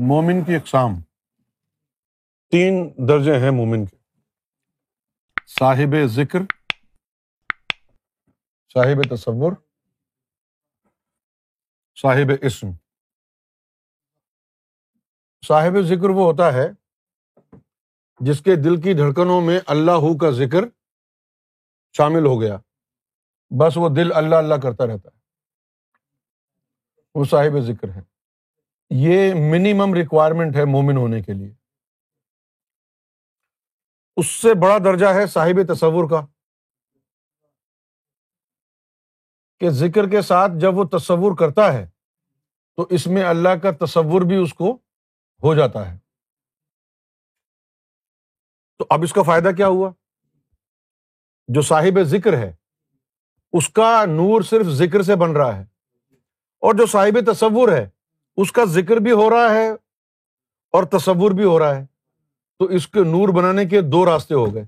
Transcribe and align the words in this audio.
مومن 0.00 0.44
کی 0.44 0.54
اقسام۔ 0.54 0.90
تین 2.50 2.92
درجے 3.08 3.38
ہیں 3.38 3.50
مومن 3.50 3.86
کے۔ 3.86 3.96
صاحب 5.46 6.06
ذکر، 6.06 6.38
صاحب 8.72 9.16
تصور، 9.16 9.52
صاحب 12.02 12.32
اسم۔ 12.42 12.66
صاحب 15.46 15.80
ذکر 15.80 16.08
وہ 16.08 16.24
ہوتا 16.24 16.52
ہے 16.52 16.68
جس 18.20 18.40
کے 18.40 18.56
دل 18.56 18.80
کی 18.80 18.94
دھڑکنوں 18.94 19.40
میں 19.40 19.60
اللہ 19.66 20.20
کا 20.20 20.30
ذکر 20.30 20.64
شامل 21.96 22.26
ہو 22.26 22.40
گیا۔ 22.40 22.56
بس 23.50 23.76
وہ 23.76 23.88
دل 23.88 24.12
اللہ 24.14 24.34
اللہ 24.34 24.54
کرتا 24.54 24.86
رہتا 24.86 25.08
ہے۔ 25.14 25.18
وہ 27.14 27.24
صاحب 27.24 27.60
ذکر 27.60 27.88
ہے۔ 27.88 28.17
یہ 28.90 29.34
منیمم 29.34 29.94
ریکوائرمنٹ 29.94 30.56
ہے 30.56 30.64
مومن 30.64 30.96
ہونے 30.96 31.22
کے 31.22 31.32
لیے۔ 31.32 31.54
اس 34.16 34.26
سے 34.26 34.54
بڑا 34.54 34.78
درجہ 34.78 35.06
ہے 35.06 35.26
صاحب 35.26 35.74
تصور 35.74 36.10
کا۔ 36.10 36.26
کہ 39.60 39.70
ذکر 39.70 40.08
کے 40.08 40.22
ساتھ 40.22 40.52
جب 40.60 40.74
وہ 40.74 40.84
تصور 40.84 41.36
کرتا 41.36 41.72
ہے، 41.72 41.88
تو 42.76 42.86
اس 42.90 43.06
میں 43.06 43.24
اللہ 43.24 43.48
کا 43.48 43.84
تصور 43.84 44.22
بھی 44.22 44.36
اس 44.36 44.54
کو 44.54 44.78
ہو 45.42 45.54
جاتا 45.54 45.92
ہے۔ 45.92 45.98
تو 48.78 48.86
اب 48.90 49.02
اس 49.02 49.12
کا 49.12 49.22
فائدہ 49.22 49.48
کیا 49.56 49.66
ہوا؟ 49.66 49.90
جو 51.48 51.62
صاحب 51.62 52.02
ذکر 52.02 52.38
ہے، 52.38 52.54
اس 53.52 53.68
کا 53.68 54.04
نور 54.04 54.42
صرف 54.42 54.66
ذکر 54.66 55.02
سے 55.02 55.16
بن 55.16 55.30
رہا 55.30 55.56
ہے۔ 55.56 55.62
اور 56.58 56.74
جو 56.74 56.86
صاحب 56.86 57.32
تصور 57.32 57.72
ہے 57.72 57.97
اس 58.42 58.52
کا 58.52 58.64
ذکر 58.64 58.96
بھی 58.96 59.12
ہو 59.12 59.30
رہا 59.30 59.54
ہے 59.54 59.70
اور 60.70 60.84
تصور 60.84 61.30
بھی 61.30 61.44
ہو 61.44 61.58
رہا 61.58 61.76
ہے۔ 61.76 61.86
تو 62.58 62.64
اس 62.64 62.88
کے 62.88 63.00
نور 63.00 63.28
بنانے 63.28 63.64
کے 63.64 63.80
دو 63.80 64.06
راستے 64.06 64.34
ہو 64.34 64.54
گئے۔ 64.54 64.64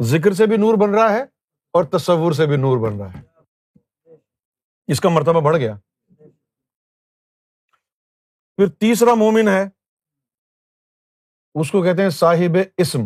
ذکر 0.00 0.32
سے 0.32 0.46
بھی 0.46 0.56
نور 0.56 0.74
بن 0.74 0.94
رہا 0.94 1.12
ہے 1.12 1.22
اور 1.72 1.84
تصور 1.84 2.32
سے 2.32 2.46
بھی 2.46 2.56
نور 2.56 2.78
بن 2.78 3.00
رہا 3.00 3.12
ہے۔ 3.14 3.22
اس 4.86 5.00
کا 5.00 5.08
مرتبہ 5.08 5.40
بڑھ 5.40 5.56
گیا۔ 5.56 5.76
پھر 8.56 8.66
تیسرا 8.66 9.14
مومن 9.14 9.48
ہے۔ 9.48 9.68
اس 11.54 11.70
کو 11.70 11.82
کہتے 11.82 12.02
ہیں 12.02 12.10
صاحب 12.10 12.58
اسم۔ 12.76 13.00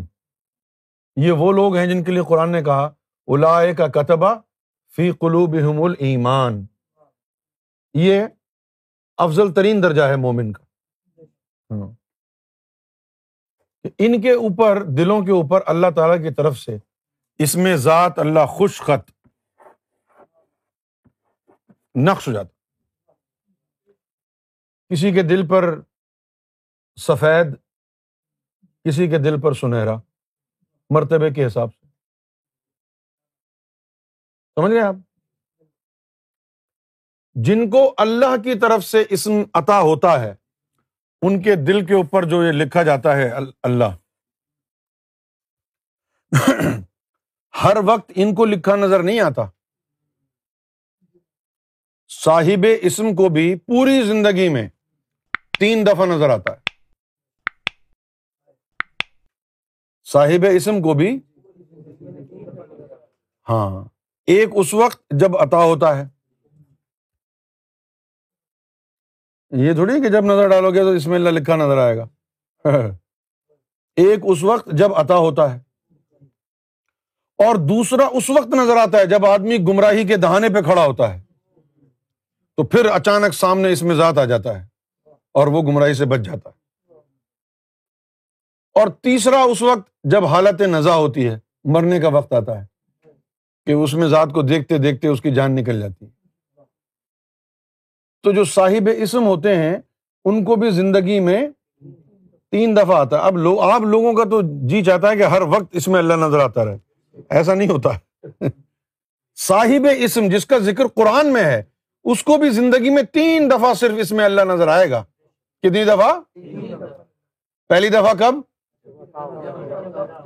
یہ 1.16 1.32
وہ 1.32 1.52
لوگ 1.52 1.76
ہیں 1.76 1.86
جن 1.86 2.04
کے 2.04 2.12
لیے 2.12 2.22
قرآن 2.28 2.52
نے 2.52 2.62
کہا 2.62 2.94
الا 3.26 3.72
کا 3.72 3.88
کتبہ 3.88 4.34
فی 4.96 5.10
قلوب 5.10 5.54
ایمان 5.98 6.66
یہ 7.94 8.24
افضل 9.16 9.54
ترین 9.54 9.82
درجہ 9.82 10.02
ہے 10.02 10.16
مومن 10.16 10.52
کا۔ 10.52 10.64
ہاں۔ 11.70 11.92
ان 13.98 14.22
کے 14.22 14.30
اوپر، 14.30 14.82
دلوں 14.98 15.20
کے 15.20 15.32
اوپر 15.32 15.60
اللہ 15.66 15.86
تعالی 15.96 16.28
کی 16.28 16.34
طرف 16.34 16.58
سے 16.58 16.76
اس 17.38 17.54
میں 17.54 17.76
ذات 17.76 18.18
اللہ 18.18 18.46
خوش 18.46 18.80
خط 18.80 19.26
نقش 21.98 22.28
ہو 22.28 22.32
جاتا۔ 22.32 22.62
کسی 24.88 25.12
کے 25.12 25.22
دل 25.22 25.48
پر 25.48 25.80
سفید، 26.96 27.56
کسی 28.84 29.08
کے 29.08 29.18
دل 29.18 29.40
پر 29.40 29.52
سنہرا، 29.52 29.94
مرتبے 30.90 31.30
کے 31.30 31.46
حساب 31.46 31.68
سے۔ 31.74 31.86
سمجھ 34.54 34.72
گئے 34.72 34.80
آپ؟ 34.80 34.94
جن 37.34 37.70
کو 37.70 37.94
اللہ 37.96 38.42
کی 38.44 38.58
طرف 38.58 38.84
سے 38.84 39.04
اسم 39.10 39.32
عطا 39.54 39.80
ہوتا 39.80 40.20
ہے، 40.20 40.34
ان 41.22 41.42
کے 41.42 41.54
دل 41.56 41.86
کے 41.86 41.94
اوپر 41.94 42.24
جو 42.24 42.44
یہ 42.44 42.52
لکھا 42.52 42.82
جاتا 42.82 43.16
ہے 43.16 43.30
اللہ۔ 43.62 43.96
ہر 47.64 47.76
وقت 47.86 48.12
ان 48.14 48.34
کو 48.34 48.44
لکھا 48.44 48.76
نظر 48.76 49.02
نہیں 49.02 49.20
آتا۔ 49.20 49.42
صاحب 52.08 52.66
اسم 52.80 53.14
کو 53.14 53.28
بھی 53.28 53.54
پوری 53.56 54.02
زندگی 54.02 54.48
میں 54.48 54.68
تین 55.58 55.86
دفعہ 55.86 56.06
نظر 56.06 56.30
آتا 56.30 56.52
ہے۔ 56.52 56.56
صاحب 60.04 60.44
اسم 60.54 60.82
کو 60.82 60.94
بھی 60.94 61.20
ہاں 63.48 63.84
ایک 64.26 64.48
اس 64.52 64.74
وقت 64.74 65.02
جب 65.10 65.36
عطا 65.36 65.62
ہوتا 65.62 65.98
ہے۔ 65.98 66.21
یہ 69.52 69.72
تھوڑی 69.72 70.02
کہ 70.02 70.08
جب 70.08 70.24
نظر 70.24 70.48
ڈالو 70.48 70.70
گے 70.70 70.80
تو 70.80 70.90
اس 70.90 71.06
میں 71.06 71.16
اللہ 71.16 71.30
لکھا 71.30 71.56
نظر 71.56 71.78
آئے 71.78 71.96
گا۔ 71.96 72.08
ایک 73.96 74.18
اس 74.22 74.42
وقت 74.42 74.68
جب 74.72 74.94
عطا 74.94 75.16
ہوتا 75.16 75.54
ہے 75.54 75.58
اور 77.38 77.56
دوسرا 77.56 78.06
اس 78.06 78.30
وقت 78.30 78.46
نظر 78.46 78.76
آتا 78.76 78.98
ہے 78.98 79.06
جب 79.06 79.26
آدمی 79.26 79.56
گمراہی 79.56 80.04
کے 80.04 80.16
دہانے 80.16 80.48
پہ 80.48 80.60
کھڑا 80.60 80.86
ہوتا 80.86 81.14
ہے، 81.14 81.22
تو 82.56 82.62
پھر 82.62 82.86
اچانک 82.86 83.34
سامنے 83.34 83.72
اس 83.72 83.82
میں 83.82 83.94
ذات 83.94 84.18
آ 84.18 84.24
جاتا 84.24 84.60
ہے 84.60 84.66
اور 85.10 85.46
وہ 85.46 85.62
گمراہی 85.62 85.94
سے 85.94 86.04
بچ 86.04 86.20
جاتا 86.20 86.50
ہے۔ 86.50 86.62
اور 88.74 88.88
تیسرا 88.88 89.42
اس 89.42 89.62
وقت 89.62 89.90
جب 90.04 90.24
حالت 90.24 90.60
نزا 90.60 90.94
ہوتی 90.94 91.28
ہے، 91.28 91.38
مرنے 91.64 92.00
کا 92.00 92.08
وقت 92.08 92.32
آتا 92.32 92.60
ہے 92.60 92.66
کہ 93.66 93.72
اس 93.72 93.94
میں 93.94 94.08
ذات 94.08 94.28
کو 94.34 94.42
دیکھتے 94.42 94.78
دیکھتے 94.78 95.08
اس 95.08 95.20
کی 95.20 95.34
جان 95.34 95.52
نکل 95.52 95.80
جاتی 95.80 96.06
ہے۔ 96.06 96.21
تو 98.22 98.32
جو 98.32 98.44
صاحب 98.44 98.88
اسم 98.96 99.26
ہوتے 99.26 99.56
ہیں، 99.56 99.76
ان 100.24 100.44
کو 100.44 100.56
بھی 100.56 100.70
زندگی 100.70 101.20
میں 101.20 101.48
تین 102.50 102.76
دفعہ 102.76 102.98
آتا 102.98 103.18
ہے۔ 103.18 103.22
اب 103.22 103.38
لوگ 103.38 103.60
آپ 103.60 103.80
لوگوں 103.80 104.12
کا 104.14 104.24
تو 104.24 104.40
جی 104.68 104.84
چاہتا 104.84 105.10
ہے 105.10 105.16
کہ 105.16 105.22
ہر 105.22 105.42
وقت 105.42 105.64
اس 105.72 105.88
میں 105.88 105.98
اللہ 105.98 106.14
نظر 106.14 106.38
آتا 106.38 106.64
رہے۔ 106.64 106.78
ایسا 107.30 107.54
نہیں 107.54 107.68
ہوتا۔ 107.68 107.90
صاحب 109.36 109.86
اسم 109.98 110.28
جس 110.28 110.46
کا 110.46 110.58
ذکر 110.58 110.86
قرآن 110.86 111.32
میں 111.32 111.44
ہے، 111.44 111.62
اس 112.04 112.24
کو 112.24 112.36
بھی 112.36 112.50
زندگی 112.50 112.90
میں 112.90 113.02
تین 113.02 113.50
دفعہ 113.50 113.74
صرف 113.74 113.94
اس 113.98 114.12
میں 114.12 114.24
اللہ 114.24 114.40
نظر 114.40 114.68
آئے 114.68 114.90
گا۔ 114.90 115.04
کتنی 115.62 115.84
دفعہ؟ 115.84 116.20
پہلی 117.68 117.88
دفعہ 117.88 118.14
کب؟ 118.14 118.34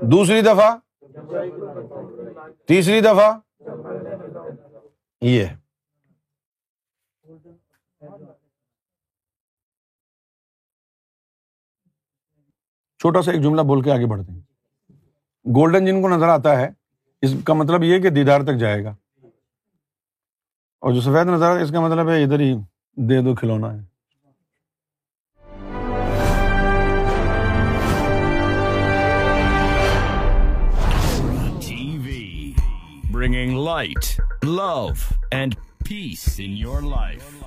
دوسری 0.00 0.40
دفعہ؟ 0.40 0.76
تیسری 2.66 3.00
دفعہ؟ 3.00 3.38
یہ۔ 5.20 5.44
چھوٹا 12.98 13.22
سا 13.22 13.32
ایک 13.32 13.42
جملہ 13.42 13.62
بول 13.62 13.82
کے 13.82 13.92
آگے 13.92 14.06
بڑھتے 14.06 14.32
ہیں۔ 14.32 14.40
گولڈن 15.54 15.86
جن 15.86 16.02
کو 16.02 16.08
نظر 16.08 16.28
آتا 16.28 16.60
ہے، 16.60 16.68
اس 17.22 17.34
کا 17.44 17.54
مطلب 17.54 17.82
یہ 17.82 17.98
کہ 17.98 18.10
دیدار 18.10 18.40
تک 18.40 18.56
جائے 18.56 18.84
گا۔ 18.84 18.94
اور 20.80 20.92
جو 20.92 21.00
سفید 21.00 21.26
نظر 21.26 21.46
آتا 21.46 21.58
ہے، 21.58 21.62
اس 21.62 21.70
کا 21.70 21.80
مطلب 21.80 22.08
ہے 22.08 22.22
ادھر 22.22 22.40
ہی 22.40 22.54
دے 22.96 23.22
دو 23.22 23.34
کھلونا 23.34 23.74
ہے۔ 23.74 23.96
Bringing 33.12 33.64
light 33.64 34.20
love 34.44 34.88
and 35.30 35.54
peace 35.78 36.40
in 36.44 36.50
your 36.50 36.82
life 36.82 37.44